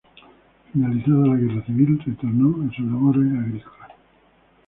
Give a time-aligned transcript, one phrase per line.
[0.73, 3.91] Finalizada la guerra civil, retornó a sus labores agrícolas.